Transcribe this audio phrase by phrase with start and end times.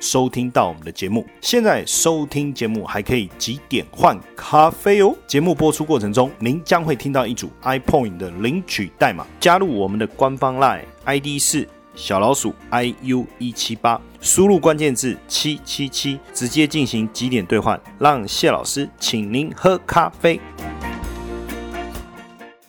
[0.00, 5.14] 收听到我们的节目，现在收听节目还可以几点换咖啡哦。
[5.26, 20.40] 节目播出过程中，您将会听到一组 iPoint 的领取代码，加入我们的官方 Line ID 是小老鼠 iu 一七八，输入关键字七七七，直接进行几点兑换，让谢老师请您喝咖啡。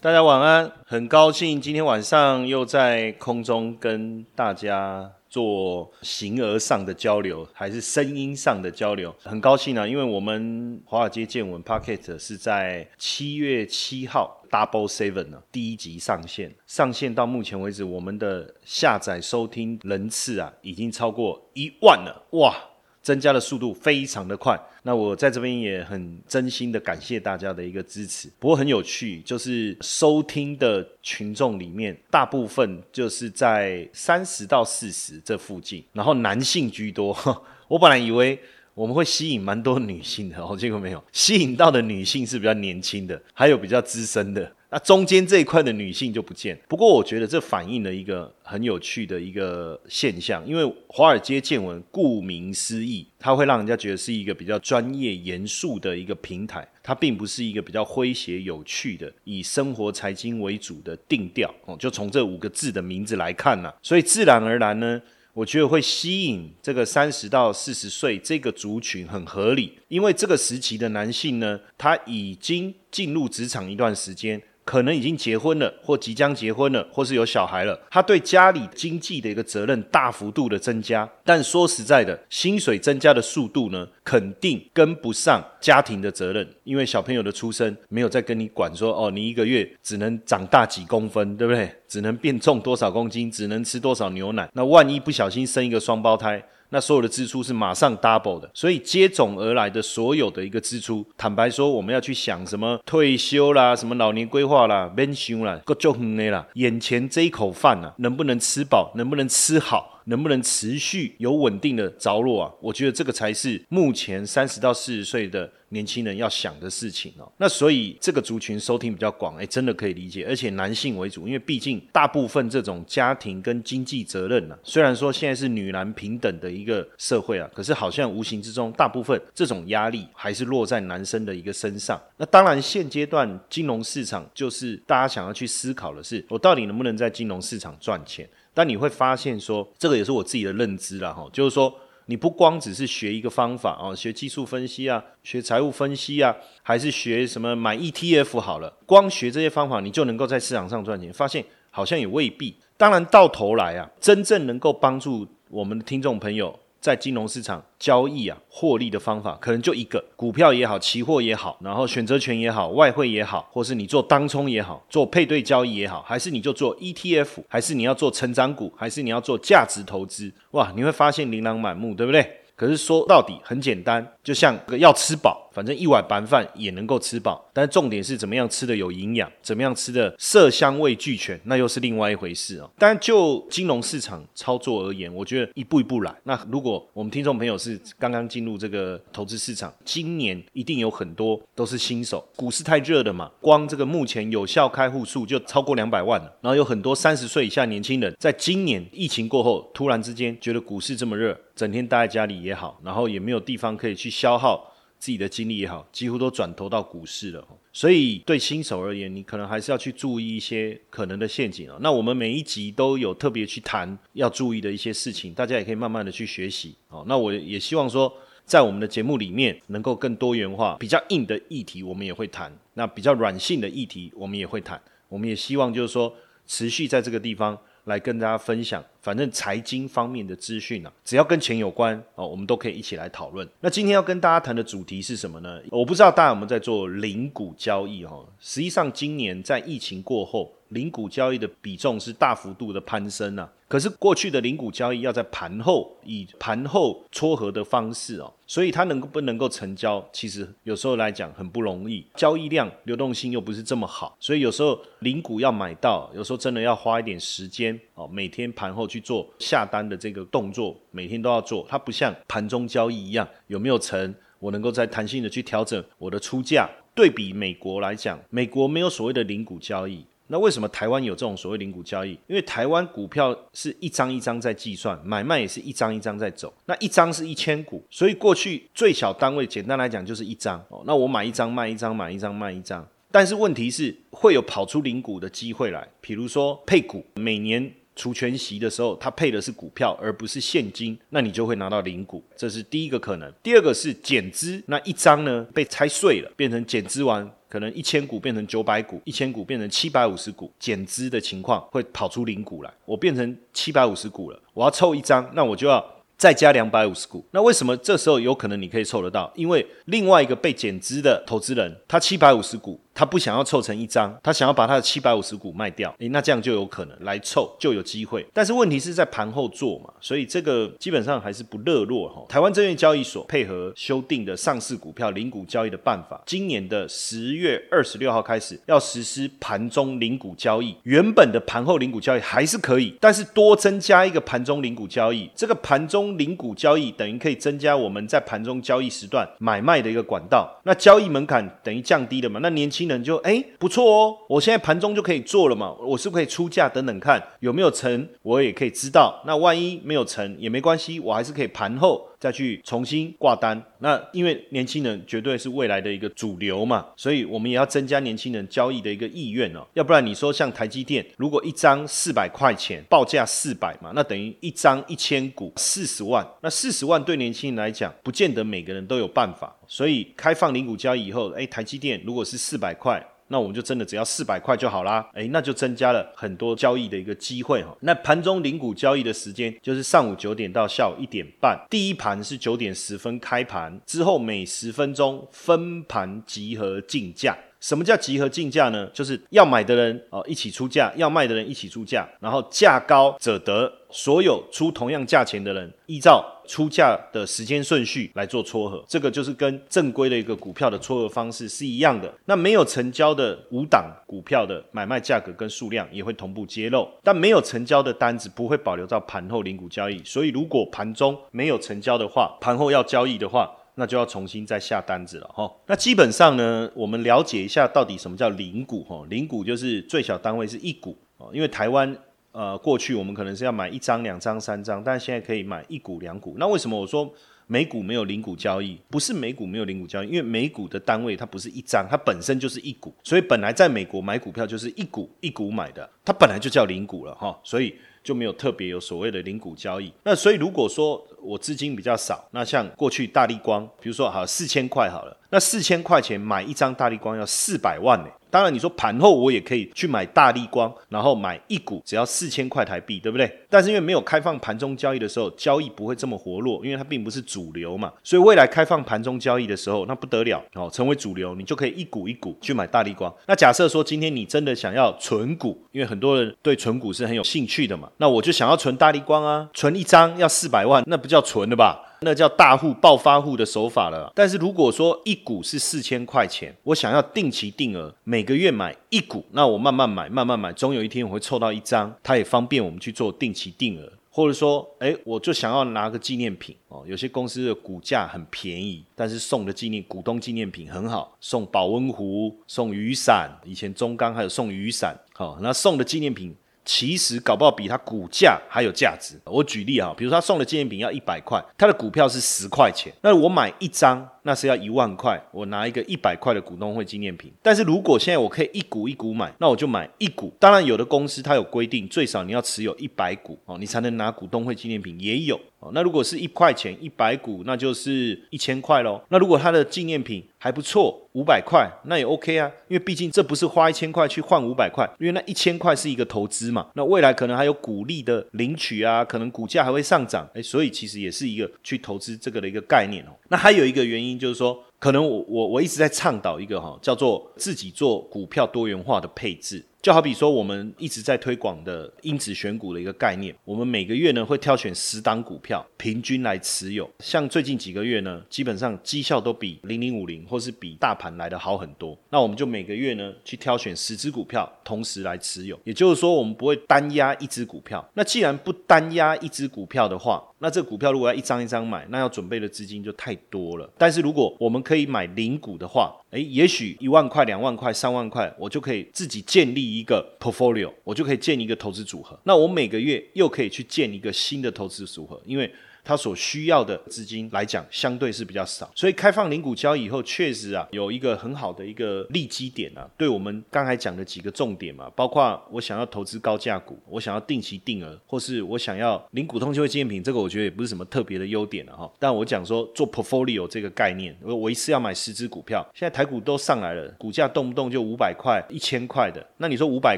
[0.01, 5.18] 大家晚安，很高兴今天晚上又在空中跟大家。
[5.29, 9.15] 做形而上的交流，还是声音上的交流？
[9.23, 22.55] 很高兴啊，因为我们华尔街见闻 Pocket 是在七月七号 Double Seven 呢第一集上线，上线到目前为止，我们的下载收听人次啊，已经超过一万了，哇！
[23.01, 24.59] 增加的速度非常的快，
[24.89, 28.27] 那我在这边也很真心的感谢大家的一个支持。
[28.39, 37.15] 不过很有趣，就是收听的群众里面，大部分就是在三十到四十这附近，然后男性居多。
[37.69, 38.39] 我本来以为
[38.73, 44.51] 我们会吸引蛮多女性的，哦，结果没有，吸引到的女性是比较年轻的，还有比较资深的。
[44.71, 46.59] 那中间这一块的女性就不见。
[46.67, 61.75] 不过我觉得这反映了一个很有趣的一个现象，因为华尔街见闻顾名思义，它会让人家觉得是一个比较专业严肃的一个平台，它并不是一个比较诙谐有趣的以生活财经为主的定调哦。
[61.79, 65.01] 就从这五个字的名字来看呢，所以自然而然呢，
[65.33, 74.39] 我觉得会吸引这个三十到四十岁这个族群很合理，因为这个时期的男性呢，他已经进入职场一段时间。
[74.69, 77.75] 可能已经结婚了，或即将结婚了，或是有小孩了。
[77.89, 86.47] 他对家里经济的一个责任大幅度的增加，但说实在的，薪水增加的速度呢，肯定跟不上家庭的责任。
[86.63, 91.67] 因为小朋友的出生没有再跟你管说，哦，你一个月只能长大几公分，对不对？
[91.87, 94.47] 只能变重多少公斤，只能吃多少牛奶。
[94.53, 96.43] 那万一不小心生一个双胞胎？
[96.69, 109.98] 那所有的支出是马上 double 的，所以接踵而来的所有的一个支出，坦白说，我们要去想什么退休啦，什么老年规划啦，pension 啦，各种的啦，眼前这一口饭啊，能不能吃饱，能不能吃好？
[110.09, 112.51] 能不能持续有稳定的着落啊？
[112.59, 117.31] 我觉得这个才是目前三十到四十岁的年轻人要想的事情哦。
[117.37, 132.01] 那所以这个族群收听比较广，哎，真的可以理解，而且男性为主，因为毕竟大部分这种家庭跟经济责任呢，虽然说现在是女男平等的一个社会啊，可是好像无形之中，大部分这种压力还是落在男生的一个身上。
[132.17, 138.27] 那当然，现阶段金融市场就是大家想要去思考的是，我到底能不能在金融市场赚钱？
[138.59, 141.73] 但你会发现，说这个也是我自己的认知了哈，就是说
[142.07, 151.13] 你不光只是学一个方法啊，学技术分析啊，学财务分析啊，还是学什么买 ETF 好了，光学这些方法你就能够在市场上赚钱？
[151.13, 152.53] 发现好像也未必。
[152.75, 156.59] 当然到头来啊，真正能够帮助我们的听众朋友。
[156.81, 172.37] 在金融市场交易啊，获利的方法可能就一个，股票也好，期货也好，然后选择权也好，外汇也好，或是你做当冲也好，做配对交易也好，还是你就做 ETF，还是你要做成长股，还是你要做价值投资，哇，你会发现琳琅满目，对不对？
[172.55, 175.47] 可是说到底很简单，就像要吃饱。
[175.51, 182.69] 反正一碗白饭也能够吃饱，但是重点是怎么样吃的有营养，怎么样吃的色香味俱全，那又是另外一回事哦。
[182.77, 186.15] 但就金融市场操作而言，我觉得一步一步来。
[186.23, 196.31] 那如果我们听众朋友是刚刚进入这个投资市场，今年一定有很多都是新手，股市太热了嘛，光这个目前有效开户数就超过两百万了。
[196.41, 204.65] 然后有很多三十岁以下年轻人，在今年疫情过后，突然之间觉得股市这么热，整天待在家里也好，然后也没有地方可以去消耗。
[205.01, 207.47] 自己的精力也好，几乎都转投到股市了。
[207.71, 211.77] 所以对新手而言，你可能还是要去注意一些可能的陷阱啊。
[211.79, 217.05] 那我们每一集都有特别去谈要注意的一些事情，大家也可以慢慢的去学习哦。
[217.07, 218.13] 那我也希望说，
[218.43, 224.77] 在我们的节目里面能够更多元化，比较硬的议题我们也会谈，那比较软性的议题我们也会谈。
[225.07, 226.13] 我们也希望就是说，
[226.45, 233.47] 持续在这个地方来跟大家分享反正财经方面的资讯啊，只要跟钱有关哦，我们都可以一起来讨论。
[233.61, 235.59] 那今天要跟大家谈的主题是什么呢？
[235.71, 238.25] 我不知道大家有没有在做零股交易哈。
[238.39, 240.51] 实际上，今年在疫情过后。
[240.69, 266.67] 零股交易的比重是大幅度的攀升啊，可是过去的零股交易要在盘后以盘后撮合的方式哦，所以它能不能够成交，其实有时候来讲很不容易，交易量流动性又不是这么好，所以有时候零股要买到，有时候真的要花一点时间哦，每天盘后去做下单的这个动作，每天都要做，它不像盘中交易一样，有没有成，我能够在弹性的去调整我的出价。
[266.95, 270.03] 对比美国来讲，美国没有所谓的零股交易。
[270.31, 272.11] 那为什么台湾有这种所谓零股交易？
[272.27, 276.53] 因为台湾股票是一张一张在计算，买卖也是一张一张在走。
[276.65, 280.83] 那一张是一千股，所以过去最小单位简单来讲就是一张哦。
[280.85, 282.85] 那我买一张卖一张，买一张卖一张。
[283.11, 293.29] 但是问题是会有跑出零股的机会来，比如说配股，每年除权息的时候，它配的是股票而不是现金，那你就会拿到零股，这是第一个可能。
[293.43, 297.29] 第二个是减资，那一张呢被拆碎了，变成减资完。
[297.49, 302.71] 可能一千股变成九百股，一千股变成七百五十股，减资的情况会跑出零股来。
[302.85, 305.85] 我变成七百五十股了，我要凑一张，那我就要。
[306.19, 309.31] 再加两百五十股，那为什么这时候有可能你可以凑得到？
[309.37, 318.25] 因为另外一个被减资的投资人，他七百五十股，他不想要凑成一张，他想要把他的七百五十股卖掉，诶，那这样就有可能来凑就有机会。
[318.33, 322.25] 但是问题是在盘后做嘛，所以这个基本上还是不热络哈。
[322.27, 336.09] 台湾证券交易所配合修订的上市股票零股交易的办法，今年的十月二十六号开始要实施盘中零股交易，原本的盘后零股交易还是可以，但是多增加一个盘中零股交易，这个盘中。
[336.17, 342.41] 零股交易等于可以增加我们在盘中交易时段买卖的一个管道，那交易门槛等于降低了嘛？
[342.41, 349.23] 那年轻人就哎不错哦，我现在盘中就可以做了嘛，我是不可以出价等等看有没有成，我也可以知道。
[349.25, 352.08] 那万一没有成也没关系，我还是可以盘后。
[352.19, 359.65] 再去重新挂单，那因为年轻人绝对是未来的一个主流嘛，所以我们也要增加年轻人交易的一个意愿哦。
[359.73, 369.55] 要不然你说像台积电，如果一张四百块钱报价四百嘛，那等于一张一千股四十万，那四十万对年轻人来讲，不见得每个人都有办法。
[369.65, 373.01] 所以开放零股交易以后，哎，台积电如果是四百块。
[373.29, 377.75] 那我们就真的只要四百块就好啦，诶，那就增加了很多交易的一个机会哈。
[377.81, 387.37] 那盘中零股交易的时间就是上午九点到下午一点半，第一盘是九点十分开盘，之后每十分钟分盘集合竞价。
[387.59, 388.87] 什么叫集合竞价呢？
[388.93, 393.71] 就是要买的人哦一起出价，要卖的人一起出价，然后价高者得。
[393.91, 402.13] 所有出同样价钱的人，依照出价的时间顺序来做撮合，这个就是跟正规的一个股票的撮合方式是一样的。
[402.25, 409.99] 那没有成交的五档股票的买卖价格跟数量也会同步揭露，但没有成交的单子不会保留到盘后零股交易。
[410.05, 413.51] 所以如果盘中没有成交的话，盘后要交易的话。
[413.79, 415.49] 那就要重新再下单子了哈。
[415.65, 419.03] 那基本上呢，我们了解一下到底什么叫零股哈。
[419.09, 421.31] 零股就是最小单位是一股哦。
[421.33, 421.97] 因为台湾
[422.33, 426.35] 呃过去我们可能是要买一张、两张、三张，但现在可以买一股、两股。
[426.37, 427.09] 那为什么我说
[427.47, 428.77] 美股没有零股交易？
[428.89, 437.39] 不是美股没有零股交易，因为美股的单位它不是一张，它本身就是一股，所以本来在美国买股票就是一股一股买的，它本来就叫零股了哈。
[437.43, 437.73] 所以。
[438.03, 439.91] 就没有特别有所谓的零股交易。
[440.03, 448.05] 那所以如果说我资金比较少，那像过去大力光，比如说好四千块好了，那四千块钱买一张大力光要四百万呢。
[448.31, 453.39] 当然，你说盘后我也可以去买大力光，然后买一股，只要四千块台币，对不对？
[453.49, 457.91] 但是因为没有开放盘中交易的时候，交易不会这么活络，因为它并不是主流嘛。
[458.03, 463.11] 所以未来开放盘中交易的时候，那不得了哦，成为主流，你就可以一股一股去买大力光。
[463.25, 471.83] 那假设说今天你真的想要存股，因为很多人对存股是很有兴趣的嘛，那我就想要存大力光啊，存一张要四百万，那不叫存的吧？
[472.01, 474.11] 那叫大户暴发户的手法了。
[474.15, 483.91] 但是如果说一股是四千块钱，我想要定期定额，每个月买一股，那我慢慢买，慢慢买，总有一天我会凑到一张，它也方便我们去做定期定额。
[484.11, 486.83] 或者说，哎，我就想要拿个纪念品哦。
[486.85, 496.35] 有些公司的股价很便宜，但是送的纪念股东纪念品很好，送保温壶、送雨伞，以前中钢还有送雨伞，好，那送的纪念品。
[496.71, 499.19] 其实搞不好比它股价还有价值。
[499.25, 507.31] 我举例啊，比如他送的纪念品要一百块，他的股票是十块钱，那我买一张那是要一万块，我拿一个一百块的股东会纪念品。
[507.41, 510.33] 但是如果现在我可以一股一股买，那我就买一股。
[510.39, 515.39] 当然，有的公司它有规定，最少你要持有一百股哦，你才能拿股东会纪念品，也有。
[515.59, 519.01] 哦，那如果是一块钱一百股，那就是一千块喽。
[519.09, 522.49] 那如果它的纪念品还不错，五百块，那也 OK 啊。
[522.69, 526.67] 因为毕竟这不是花一千块去换五百块，因为那一千块是一个投资嘛。
[526.75, 533.09] 那未来可能还有股利的领取啊，可能股价还会上涨，哎，所以其实也是一个去投资这个的一个概念哦。
[533.27, 539.65] 那还有一个原因就是说，可能我我我一直在倡导一个哈，叫做自己做股票多元化的配置。
[539.81, 546.89] 就好比说，我们一直在推广的因子选股的一个概念，我们每个月呢会挑选十档股票，平均来持有。
[546.99, 551.97] 像最近几个月呢，基本上绩效都比零零五零或是比大盘来的好很多。
[552.09, 555.57] 那我们就每个月呢去挑选十只股票，同时来持有。
[555.63, 557.89] 也就是说，我们不会单压一只股票。
[557.93, 563.69] 那既然不单压一只股票的话，那这股票如果要一张一张买，那要准备的资金就太多了。
[563.77, 572.19] 但是如果我们可以买零股的话，诶，也许一万块、两万块、三万块，我就可以自己建立一个 portfolio，我就可以建一个投资组合。
[572.23, 575.51] 那我每个月又可以去建一个新的投资组合，因为。
[575.89, 582.87] 它所需要的资金来讲，相对是比较少，所以开放零股交易以后，确实啊，有一个很好的一个利基点啊。
[582.95, 591.91] 对我们刚才讲的几个重点嘛，包括我想要投资高价股，我想要定期定额，或是我想要零股通就会纪念品，这个我觉得也不是什么特别的优点了哈。
[591.97, 599.97] 但我讲说做 portfolio 这个概念，我我一次要买十只股票，现在台股都上来了，股价动不动就五百块、一千块的，那你说五百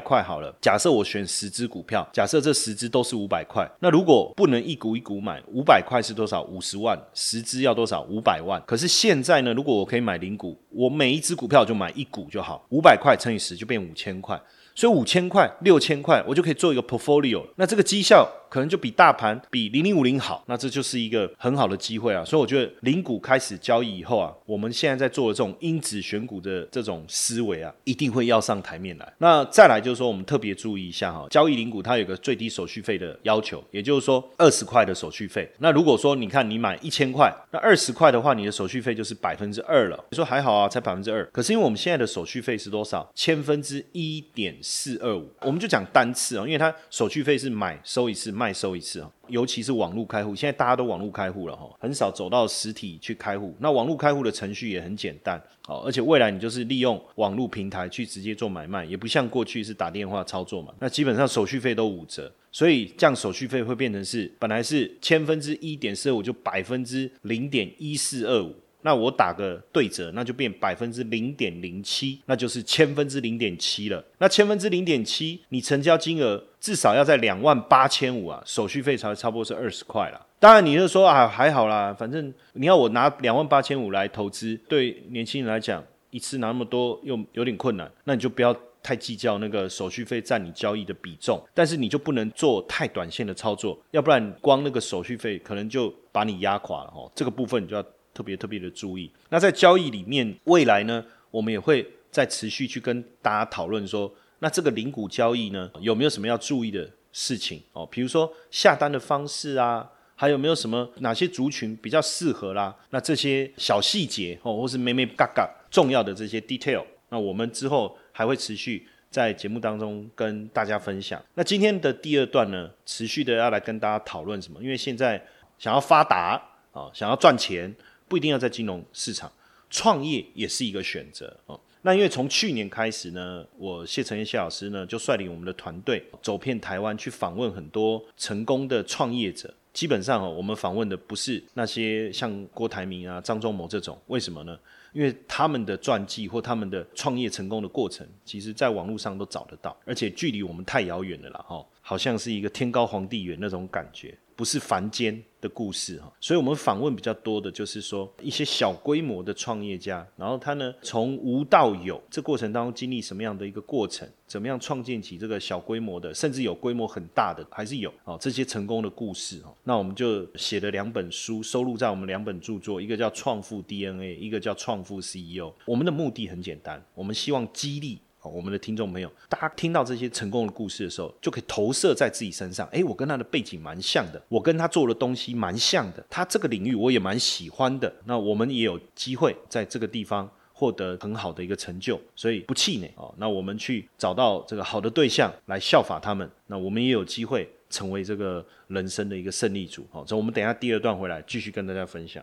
[0.00, 5.81] 块好了，假设我选十只股票，假设这十只都是五百块，那如果不能一股一股买，五百。
[5.82, 6.42] 块是多少？
[6.44, 8.02] 五十万，十只要多少？
[8.02, 8.62] 五百万。
[8.66, 9.52] 可是现在呢？
[9.52, 14.40] 如果我可以买零股，我每一只股票就买一股就好，五百块乘以十就变五千块，
[14.74, 17.44] 所以五千块、六千块，我就可以做一个 portfolio。
[17.56, 18.26] 那这个绩效。
[18.52, 22.22] 可能就比大盘比零零五零好，那这就是一个很好的机会啊！
[22.22, 29.12] 所以我觉得零股开始交易以后啊，我们现在在做的这种因子选股的这种思维啊，一定会要上台面来。
[29.16, 35.50] 那再来就是说，我们特别注意一下哈，交易零股它有个最低手续费的要求，也就是说二十块的手续费。
[35.60, 39.98] 那如果说你看你买一千块，那二十块的话，你的手续费就是百分之二了。
[40.10, 41.24] 你说还好啊，才百分之二。
[41.32, 43.10] 可是因为我们现在的手续费是多少？
[43.14, 48.30] 千分之一点四二五，我们就讲单次啊，因为它手续费是买收一次。
[48.42, 53.54] 卖收一次啊，尤其是网络开户，现在大家都网络开户了哈，很少走到实体去开户。
[53.60, 60.74] 那网络开户的程序也很简单，好，而且未来你就是利用网络平台去直接做买卖，也不像过去是打电话操作嘛。
[60.80, 68.52] 那基本上手续费都五折，所以这样手续费会变成是本来是千分之一点四五，就百分之零点一四二五。
[68.84, 74.04] 那我打个对折，那就变百分之零点零七，那就是千分之零点七了。
[74.18, 80.26] 那千分之零点七，你成交金额至少要在两万八千五啊，手续费才差不多是二十块了。
[80.38, 91.42] 当然，你就说啊，还好啦，反正你要我拿两万八千五来投资，对年轻人来讲，一次拿那么多又有点困难，那你就不要太计较那个手续费占你交易的比重。
[91.52, 97.10] 但是你就不能做太短线的操作，要不然光那个手续费可能就把你压垮了哦。
[97.14, 97.84] 这个部分你就要。
[98.14, 99.10] 特别特别的注意。
[99.30, 107.86] 那在交易里面，未来呢，我们也会再持续去跟大家讨论说，那这个零股交易呢，有没有什么要注意的事情哦？
[107.88, 112.74] 比如说下单的方式啊，还有没有什么哪些族群比较适合啦？
[112.90, 121.24] 那这些小细节哦，或是咩咩嘎嘎重要的这些 detail，那我们之后还会持续在节目当中跟大家分享。
[121.34, 124.60] 那今天的第二段呢，持续的要来跟大家讨论什么？
[124.60, 125.24] 因为现在
[125.56, 127.72] 想要发达啊，想要赚钱。
[128.08, 129.32] 不一定要在金融市场
[129.70, 131.58] 创业也是一个选择哦。
[131.82, 139.52] 那因为从去年开始呢，我谢承彦谢老师呢就率领我们的团队走遍台湾去访问很多成功的创业者。
[139.72, 144.56] 基本上哦，我们访问的不是那些像郭台铭啊、张忠谋这种，为什么呢？
[144.92, 154.14] 因为他们的传记或他们的创业成功的过程，其实在网络上都找得到，而且距离我们太遥远了啦，哈，好像是一个天高皇帝远那种感觉。
[154.42, 169.54] 不是凡间的故事哈，所以我们访问比较多的就是说一些小规模的创业家，然后他呢从无到有，这过程当中经历什么样的一个过程，怎么样创建起这个小规模的，甚至有规模很大的，还是有哦这些成功的故事哈。
[169.62, 175.46] 那我们就写了两本书，收录在我们两本著作，一个叫《创富 DNA》，一个叫《创富 CEO》。
[175.64, 178.00] 我们的目的很简单，我们希望激励。
[178.30, 182.66] 我们的听众朋友，大家听到这些成功的故事的时候，就可以投射在自己身上。
[182.68, 187.92] 诶，我跟他的背景蛮像的，我跟他做的东西蛮像的，他这个领域我也蛮喜欢的。
[188.04, 193.12] 那我们也有机会在这个地方获得很好的一个成就，所以不气馁哦。
[193.18, 199.86] 那我们去找到这个好的对象来效法他们，那我们也有机会成为这个人生的一个胜利组。
[199.90, 202.22] 好，所以我们等下第二段回来继续跟大家分享。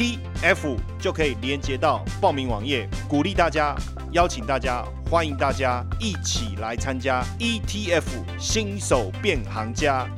[0.00, 3.76] TF 就可以连接到报名网页，鼓励大家。
[4.12, 8.06] 邀请大家，欢迎大家一起来参加 ETF
[8.38, 10.08] 新手变行家。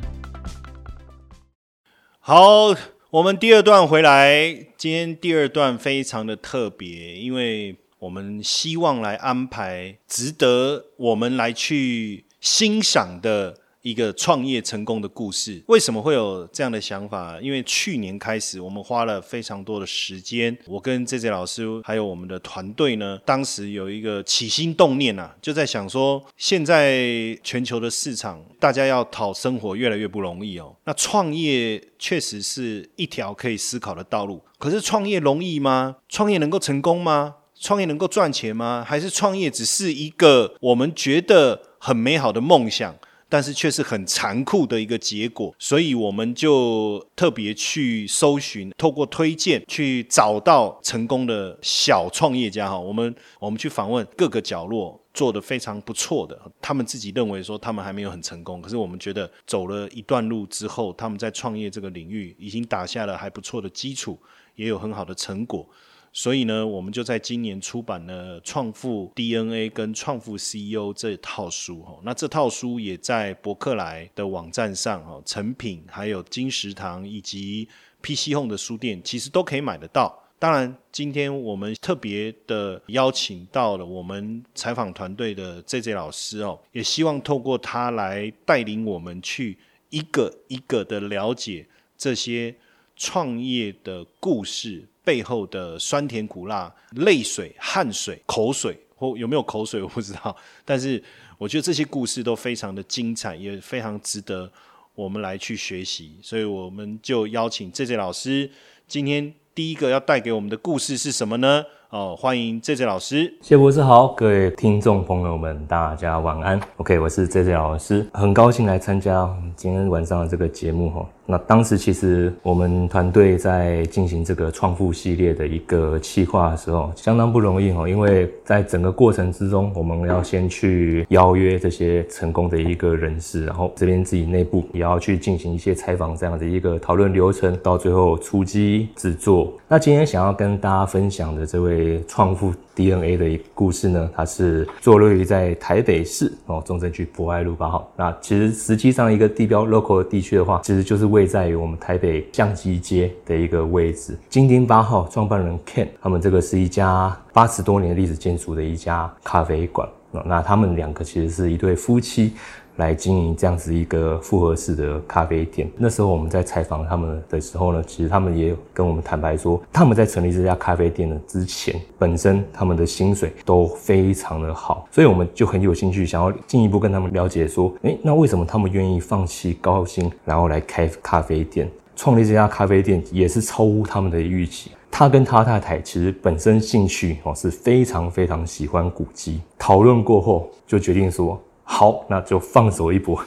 [2.21, 2.73] 好，
[3.11, 13.62] 我们第二段回来，今天第二段非常的特别，因为我们希望来安排值得我们来去欣赏的。
[13.83, 17.39] 一个创业成功的故事，为什么会有这样的想法？
[17.41, 30.77] 因为去年开始，我们花了非常多的时间，我跟 J J 老师还有我们的团队呢，当时有一个起心动念呐，就在想说，现在全球的市场，大家要讨生活越来越不容易哦。
[30.85, 35.97] 那创业确实是一条可以思考的道路，可是创业容易吗？
[36.09, 37.35] 创业能够成功吗？
[37.59, 38.85] 创业能够赚钱吗？
[38.87, 42.97] 还是创业只是一个我们觉得很美好的梦想？
[43.33, 52.79] 但是却是很残酷的一个结果，所以我们就特别去搜寻，透过推荐去找到成功的小创业家哈。
[52.79, 64.19] 我们我们去访问各个角落做的非常不错的，他们自己认为说他们还没有很成功，可是我们觉得走了一段路之后，他们在创业这个领域已经打下了还不错的基础，
[64.57, 65.67] 也有很好的成果。
[66.15, 71.99] 所以呢，我们就在今年出版了《创富 DNA》跟《创富 CEO》这套书哈。
[72.03, 77.67] 那这套书也在博客来的网站上哈，成品还有金石堂以及
[78.03, 80.23] PC Home 的书店，其实都可以买得到。
[80.39, 89.57] 当然，今天我们特别的邀请到了我们采访团队的 JJ 老师哦，也希望透过他来带领我们去
[89.89, 91.67] 一个一个的了解
[91.97, 92.55] 这些
[92.97, 94.87] 创业的故事。
[95.05, 100.35] 背后的酸甜苦辣、泪水、汗水、口水，或有没有口水我不知道。
[100.65, 101.03] 但是
[101.39, 104.51] 我觉得这些故事都非常的精彩，也非常值得
[104.95, 106.17] 我们来去学习。
[106.23, 108.51] 所以我们就邀请 J J 老师，
[108.87, 111.65] 今天第一个要带给我们的故事是什么呢？
[111.91, 116.59] 哦，欢迎 J J 老师，谢博士好，各位听众朋友们，大家晚安。
[116.79, 121.07] OK，我是 J J 老师，很高兴来参加今天晚上的这个节目哈。
[121.25, 139.53] 那当时其实我们团队在进行这个创富系列的一个企划的时候，相当不容易哈，因为在整个过程之中，我们要先去邀约这些成功的一个人士，然后这边自己内部也要去进行一些采访，这样的一个讨论流程，到最后出机制作。
[139.69, 142.53] 那今天想要跟大家分享的这位创富。
[142.75, 147.91] DNA 的一故事呢，它是坐落于在台北市哦，中正区博爱路八号。
[147.97, 154.17] 那其实实际上一个地标 local 地区的话，其实就是位在于我们台北相机街的一个位置。
[154.29, 159.89] 金丁八号创办人 Ken，他们这个是一家八十多年历史建筑的一家咖啡馆。
[160.27, 162.35] 那他们两个其实是一对夫妻。
[162.77, 165.71] 来经营这样子一个复合式的咖啡店。
[165.77, 181.69] 那时候我们在采访他们的时候呢，其实他们也有跟我们坦白说，他们在成立这家咖啡店的之前，本身他们的薪水都非常的好，所以我们就很有兴趣想要进一步跟他们了解说，诶，那为什么他们愿意放弃高薪，然后来开咖啡店？
[181.95, 184.71] 创立这家咖啡店也是超乎他们的预期。
[184.91, 191.41] 他跟他太太其实本身兴趣哦是非常非常喜欢古籍，讨论过后就决定说。
[191.65, 193.19] 好，那就放手一搏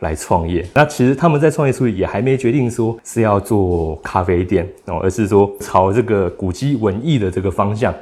[0.00, 0.66] 来创业。
[0.74, 7.94] 那其实他们在创业初期也还没决定说是要做咖啡店哦，而是说朝这个古迹文艺的这个方向。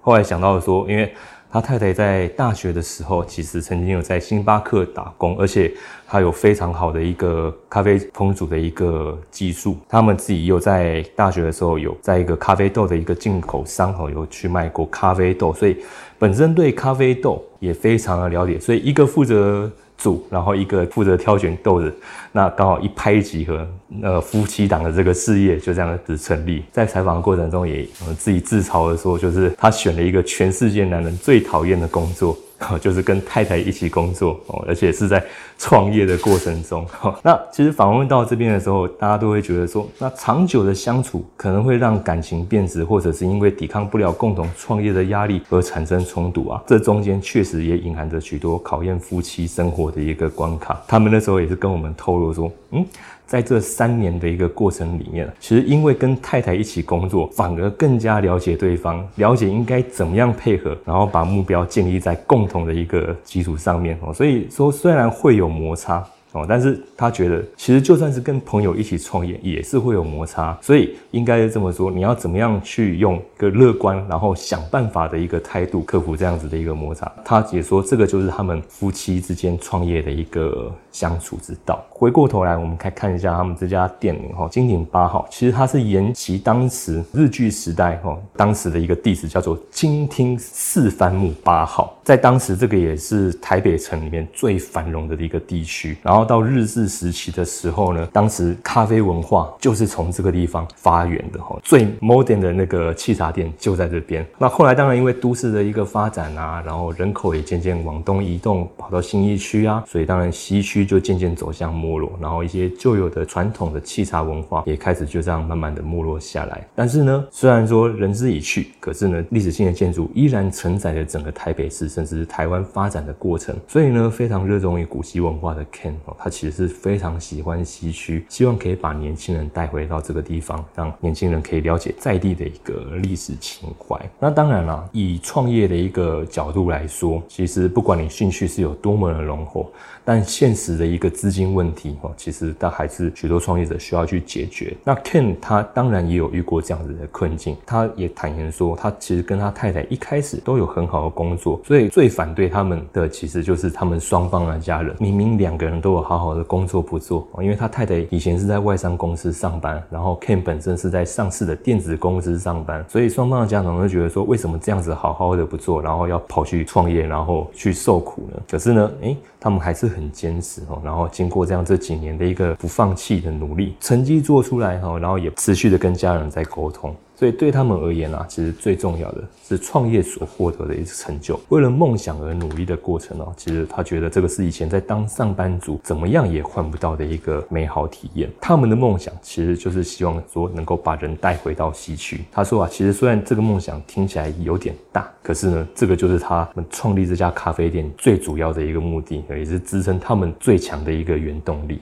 [0.00, 1.12] 后来想到说，因为。
[1.50, 5.72] 他太太在大学的时候，其实曾经有在星巴克打工，而且
[6.06, 9.76] 他有非常好的一个咖啡烹煮的一个技术。
[9.88, 15.76] 他们自己又在大学的时候有在一个咖啡豆的一个进口商哦，有去卖过咖啡豆，所以
[16.18, 18.60] 本身对咖啡豆也非常的了解。
[18.60, 19.70] 所以一个负责。
[19.98, 21.94] 组，然后一个负责挑选豆子，
[22.32, 23.68] 那刚好一拍即合，
[24.00, 26.62] 呃，夫妻档的这个事业就这样子成立。
[26.72, 32.38] 在采访的过程中，也自己自嘲的说，就是他选了一个全世界男人最讨厌的工作。
[32.80, 35.24] 就是跟太太一起工作哦，而且是在
[35.58, 36.86] 创业的过程中。
[37.22, 46.62] 那其实访问到这边的时候，大家都会觉得说，那长久的相处可能会让感情变质，或者是因为抵抗不了共同创业的压力而产生冲突啊。
[46.66, 50.80] 这中间确实也隐含着许多考验夫妻生活的一个关卡。
[50.86, 52.84] 他们那时候也是跟我们透露说，嗯。
[53.28, 64.12] 在这三年的一个过程里面，其实因为跟太太一起工作，反而更加了解对方，了解应该怎么样配合，然后把目标建立在共同的一个基础上面哦。
[64.14, 66.04] 所以说，虽然会有摩擦。
[66.32, 77.10] 哦，但是他觉得，其实就算是跟朋友一起创业，也是会有摩擦，所以应该这么说：你要怎么样去用一个乐观，然后想办法的一个态度，克服这样子的一个摩擦。
[77.24, 81.84] 他也说，这个就是他们夫妻之间创业的一个相处之道。
[81.90, 96.28] 回过头来，我们可以看一下他们这家店名哈，金鼎八号，其实它是沿袭当时日据时代哈，当时的一个地址叫做金町四番木八号，在当时这个也是台北城里面最繁荣的一个地区，然后。
[96.28, 104.26] 到日治时期的时候呢，当时咖啡文化就是从这个地方发源的哈，最 modern 的那个沏茶店就在这边。
[104.36, 116.66] 那后来当然因为都市的一个发展啊，然后人口也渐渐往东移动，跑到新一区啊，所以当然西区就渐渐走向没落，然后一些旧有的传统的沏茶文化也开始就这样慢慢的没落下来。
[116.74, 123.54] 但是呢，虽然说人之已去，可是呢，历史性的建筑依然承载着整个台北市甚至是台湾发展的过程。
[123.68, 126.16] 所以呢，非常热衷于古稀文化的 Ken 哦。
[126.18, 134.00] 他其实是非常喜欢西区，希望可以把年轻人带回到这个地方，让年轻人可以了解在地的一个历史情怀。
[134.18, 139.70] 那当然了，以创业的一个角度来说，其实不管你兴趣是有多么的浓厚。
[140.08, 144.74] 但现实的一个资金问题哦，其实但还是许多创业者需要去解决。
[144.82, 154.96] 那 Ken 他当然也有遇过这样子的困境，他也坦言说，他其实跟他太太一开始都有很好的工作，所以最反对他们的其实就是他们双方的家人。
[154.98, 168.40] 明明两个人都有好好的工作不做，因为他太太以前是在外商公司上班，然后 Ken 本身是在上市的电子公司上班，所以双方的家长都觉得说，为什么这样子好好的不做，然后要跑去创业，然后去受苦呢？
[168.50, 176.94] 可是呢，诶，他们还是很坚持哦，然后经过这样这几年的一个不放弃的努力，成绩做出来哈，然后也持续的跟家人在沟通。
[177.18, 181.38] 所以对他们而言啊，其实最重要的是创业所获得的一个成就。
[181.48, 188.30] 为了梦想而努力的过程哦，其实他觉得这个是以前在当上班族怎么样也换不到的一个美好体验。
[188.40, 192.20] 他们的梦想其实就是希望说能够把人带回到西区。
[192.30, 201.80] 他说啊，其实虽然这个梦想听起来有点大，可是呢，这个就是他们创立这家咖啡店最主要的一个目的，也是支撑他们最强的一个原动力。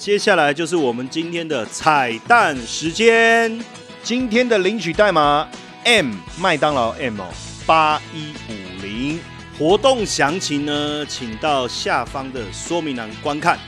[0.00, 3.62] 接下来就是我们今天的彩蛋时间，
[4.02, 5.46] 今天的领取代码
[5.84, 7.20] M 麦当劳 M
[7.66, 9.20] 八一五零，
[9.58, 13.58] 活动详情呢，请到下方的说明栏观看。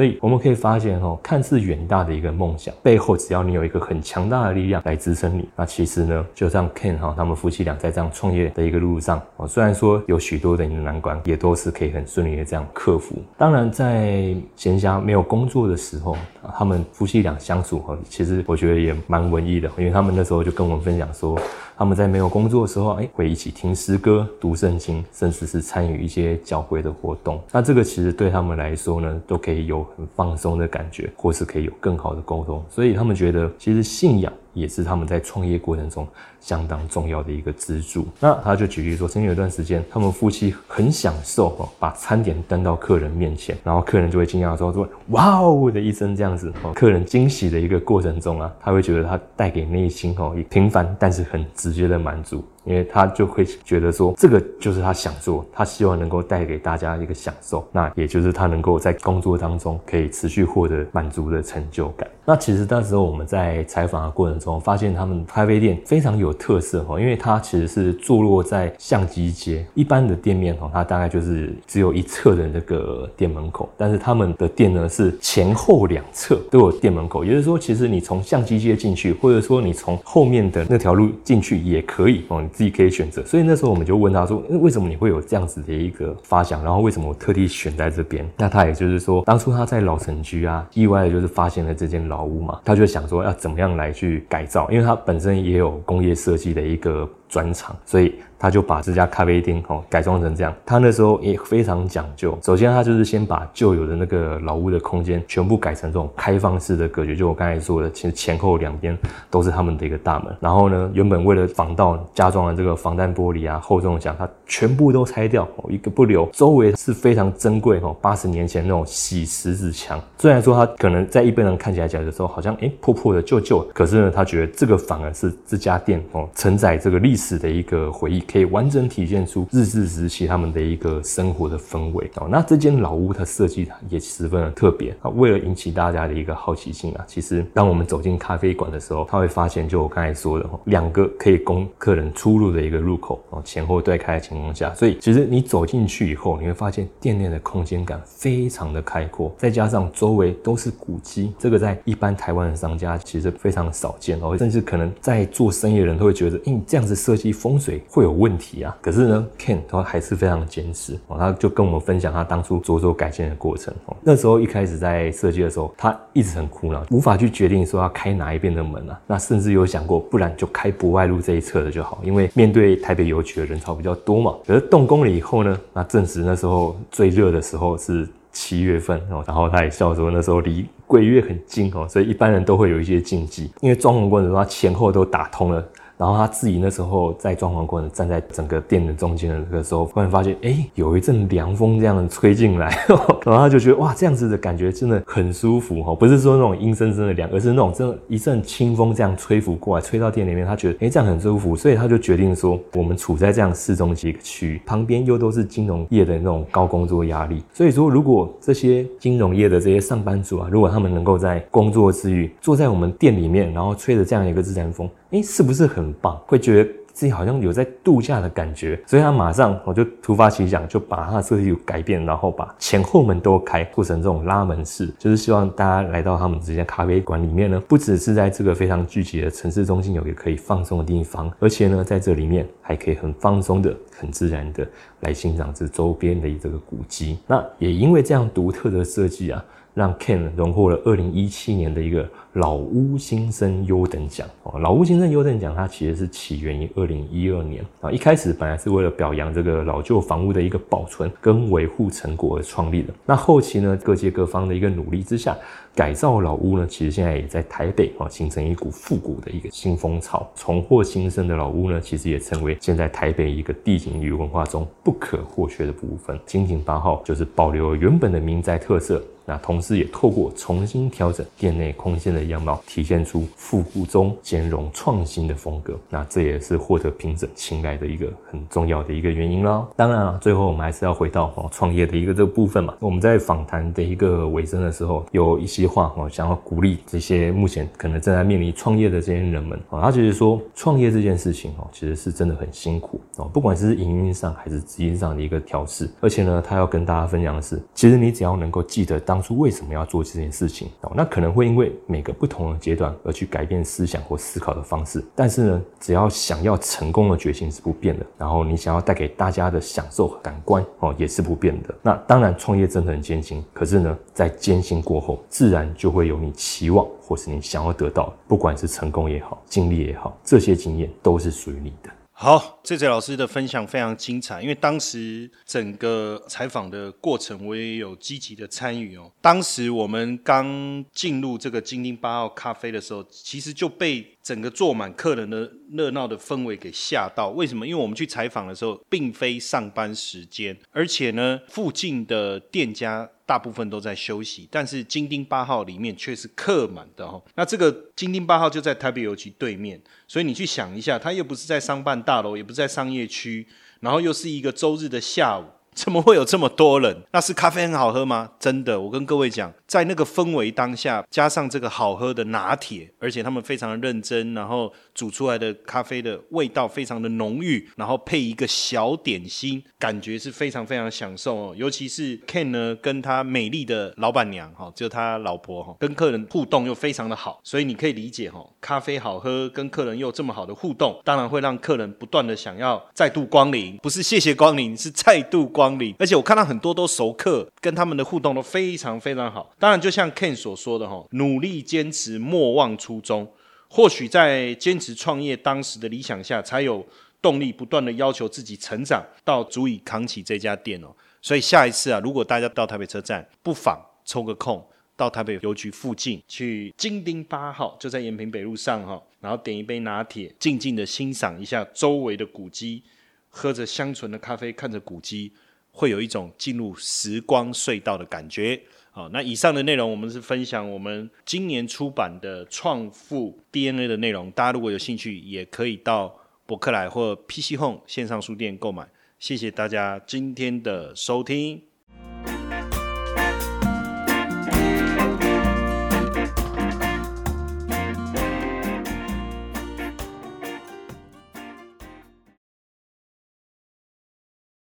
[0.00, 13.16] 所以我们可以发现，哈，看似远大的一个梦想背后，只要你有一个很强大的力量来支撑你，那其实呢，就像 Ken 哈，他们夫妻俩在这样创业的一个路上，哦，虽然说有许多的难关，也都是可以很顺利的这样克服。
[13.36, 16.16] 当然，在闲暇没有工作的时候，
[16.56, 21.38] 他们夫妻俩相处，哈，其实我觉得也蛮文艺的，因为他们那时候就跟我们分享说。
[21.76, 27.40] 他们在没有工作的时候，哎，会一起听诗歌、读圣经，甚至是参与一些教会的活动。
[27.50, 32.64] 那这个其实对他们来说呢，都可以有很放松的感觉，或是可以有更好的沟通。
[32.68, 34.32] 所以他们觉得，其实信仰。
[34.52, 36.06] 也是他们在创业过程中
[36.40, 38.06] 相当重要的一个支柱。
[38.18, 52.44] 那他就举例说，曾经有一段时间，他们夫妻很享受哦，把餐点端到客人面前，然后客人就会惊讶说：“说哇哦的一声这样子哦。”客人惊喜的一个过程中啊，他会觉得他带给内心哦平凡但是很直接的满足。
[52.64, 62.06] 因为他就会觉得说，这个就是他想做，他希望能够带给大家一个享受，那也就是他能够在工作当中可以持续获得满足的成就感。
[62.30, 82.40] 那其实那时候我们在采访的过程中，发现他们咖啡店非常有特色哈，因为它其实是坐落在相机街，一般的店面哈，它大概就是只有一侧的那个店门口，但是他们的店呢是前后两侧都有店门口，也就是说，其实你从相机街进去，或者说你从后面的那条路进去也可以哦。
[82.40, 86.62] 你自己可以选择，所以那时候我们就问他说：“为什么你会有这样子的一个发想？
[86.62, 98.14] 然后为什么我特地选在这边？”那他也就是说，当初他在老城区啊，意外的就是发现了这间老屋嘛，他就想说要怎么样来去改造，因为他本身也有工业设计的一个专长，所以。
[98.42, 102.38] 他就把这家咖啡店哦改装成这样，他那时候也非常讲究。
[102.42, 108.96] 首先，他就是先把旧有的那个老屋的空间全部改成这种开放式的格局，就我刚才说的，其实前后两边
[109.28, 110.34] 都是他们的一个大门。
[110.40, 116.26] 然后呢，原本为了防盗加装的这个防弹玻璃啊、厚重墙，他全部都拆掉，一个不留。
[116.32, 120.00] 周围是非常珍贵哦，八十年前那种洗石子墙。
[120.16, 127.19] 虽然说它可能在一般人看起来讲的时候好像哎破破的、旧旧，可是呢，他觉得这个反而是这家店哦承载这个历史。
[127.20, 132.26] 史的一个回忆，可以完整体现出日治时期他们的一个生活的氛围哦。
[132.30, 158.76] 那这间老屋它设计也十分的特别啊，为了引起大家的一个好奇心啊，其实当我们走进咖啡馆的时候，他会发现就我刚才说的哦，两个可以供客人出入的一个入口哦，前后对开的情况下，所以其实你走进去以后，你会发现店内的空间感非常的开阔，再加上周围都是古迹，这个在一般台湾的商家其实非常少见哦，甚至可能在做生意的人都会觉得，嗯，这样子设计风水会有问题啊。
[158.80, 163.96] 可是呢，Ken 他还是非常坚持哦，他就跟我们分享他当初着手改建的过程哦。
[164.00, 169.00] 那时候一开始在设计的时候，他一直很苦恼，无法去决定说要开哪一边的门啊。
[169.08, 174.36] 那甚至有想过，不然就开博外路这一侧的就好，因为面对台北邮局的人潮比较多嘛。
[174.46, 185.64] 可是动工了以后呢，那正值那时候最热的时候是七月份哦，然后他也笑说那时候离鬼月很近哦，所以一般人都会有一些禁忌，因为装潢过程中他前后都打通了。
[186.00, 214.88] 然后他自己那时候在装潢过程，站在整个店的中间的那个时候，忽然发现，哎，有一阵凉风这样吹进来， 然后他就觉得，哇，这样子的感觉真的很舒服哈，不是说那种阴森森的凉，而是那种真的一阵清风这样吹拂过来，吹到店里面，他觉得，哎，这样很舒服，所以他就决定说，我们处在这样市中心一个区域，旁边又都是金融业的那种高工作压力，所以说，如果这些金融业的这些上班族啊，如果他们能够在工作之余坐在我们店里面，然后吹着这样一个自然风。
[215.10, 216.16] 哎，是不是很棒？
[216.26, 234.68] 会觉得自己好像有在度假的感觉，所以他马上我就突发奇想，就把他的设计改变，然后把前后门都开，做成这种拉门式，就是希望大家来到他们这间咖啡馆里面呢，不只是在这个非常聚集的城市中心有一个可以放松的地方，而且呢，在这里面还可以很放松的、很自然的
[235.00, 237.18] 来欣赏这周边的这个古迹。
[237.26, 239.42] 那也因为这样独特的设计啊，
[239.74, 242.08] 让 Ken 荣获了二零一七年的一个。
[242.34, 252.94] 老屋新生优等奖哦，老屋新生优等奖它其实是起源于二零一二年啊，一开始本来是为了表扬这个老旧房屋的一个保存跟维护成果而创立的。
[253.04, 255.36] 那后期呢，各界各方的一个努力之下，
[255.74, 260.24] 改造老屋呢，其实现在也在台北啊，形成一股复古的一个新风潮。
[260.36, 266.16] 重获新生的老屋呢，其实也成为现在台北一个地景与文化中不可或缺的部分。
[266.24, 272.30] 金井八号就是保留原本的民宅特色，那同时也透过重新调整店内空间的。
[272.30, 279.66] 样貌体现出复古中兼容创新的风格，那这也是获得评审青睐的一个很重要的一个原因啦。
[279.74, 282.74] 当然了，最后我们还是要回到哦创业的一个这个部分嘛。
[282.78, 289.80] 我们在访谈的一个尾声的时候，有一些话哦想要鼓励这些目前可能正在面临创业的这些人们啊。
[289.80, 295.90] 他就是说，创业这件事情哦，其实是真的很辛苦哦，不管是营运上还是资金上的一个调试。
[296.00, 311.74] 而且呢，他要跟大家分享的是，其实你只要能够记得当当初为什么要做这件事情哦，那可能会因为每个不同的阶段而去改变思想或思考的方式，但是呢，只要想要成功的决心是不变的，然后你想要带给大家的享受感官哦也是不变的。
[311.82, 321.90] 那当然创业真的很艰辛，可是呢，在艰辛过后，自然就会有你期望或是你想要得到，不管是成功也好，经历也好，这些经验都是属于你的。
[322.12, 329.10] 好，这位老师的分享非常精彩，因为当时整个采访的过程，我也有积极的参与哦。
[329.20, 337.30] 当时我们刚进入这个金丁八号咖啡的时候，其实就被整个坐满客人的热闹的氛围给吓到。
[337.30, 337.66] 为什么？
[337.66, 343.08] 因为我们去采访的时候，并非上班时间，而且呢，附近的店家。
[343.30, 347.22] 大部分都在休息，但是金丁八号里面却是客满的哦。
[347.36, 353.48] 那这个金丁八号就在台北邮局对面，所以你去想一下，它又不是在商办大楼，也不是在商业区，
[353.80, 355.46] 然后又是一个周日的下午。
[355.80, 357.02] 怎么会有这么多人？
[357.12, 358.30] 那是咖啡很好喝吗？
[358.38, 371.54] 真的，我跟各位讲，在那个氛围当下，加上这个好喝的拿铁，而且他们非常的认真，然后煮出来的咖啡的味道非常的浓郁，然后配一个小点心，感觉是非常非常享受哦。
[371.56, 385.59] 尤其是 Ken 呢，跟他美丽的老板娘哈，就他老婆哈，跟客人互动又非常的好，所以你可以理解哈，咖啡好喝，跟客人又这么好的互动，当然会让客人不断的想要再度光临，不是谢谢光临，是再度光。
[385.60, 389.54] 光临，而且我看到很多都熟客，跟他们的互动都非常非常好。
[389.58, 393.30] 当然，就像 Ken 所说的哈，努力坚持，莫忘初衷。
[393.68, 396.86] 或许在坚持创业当时的理想下，才有
[397.20, 400.88] 动力不断的要求自己成长到足以扛起这家店哦。
[401.20, 412.82] 所以下一次啊，如果大家到台北车站，不妨抽个空到台北邮局附近去金丁八号，就在延平北路上哈，然后点一杯拿铁，静静的欣赏一下周围的古迹，
[413.28, 415.34] 喝着香醇的咖啡，看着古迹。
[415.72, 418.60] 会有一种进入时光隧道的感觉。
[418.92, 424.30] 好，那以上的内容我们是分享我们今年出版的《创富 DNA》的内容。
[424.32, 428.88] 大家如果有兴趣，也可以到博客来或 PC Home 线上书店购买。
[429.20, 431.69] 谢谢大家今天的收听。